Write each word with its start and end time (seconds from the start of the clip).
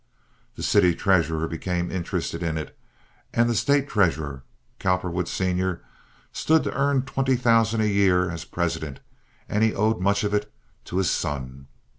The 0.55 0.63
city 0.63 0.95
treasurer 0.95 1.47
became 1.47 1.91
interested 1.91 2.41
in 2.41 2.57
it, 2.57 2.75
and 3.35 3.47
the 3.47 3.53
State 3.53 3.87
treasurer. 3.87 4.41
Cowperwood, 4.79 5.27
Sr., 5.27 5.83
stood 6.33 6.63
to 6.63 6.73
earn 6.73 7.03
twenty 7.03 7.35
thousand 7.35 7.81
a 7.81 7.87
year 7.87 8.27
as 8.31 8.43
president, 8.43 8.99
and 9.47 9.63
he 9.63 9.75
owed 9.75 10.01
much 10.01 10.23
of 10.23 10.33
it 10.33 10.51
to 10.85 10.97
his 10.97 11.11
son. 11.11 11.67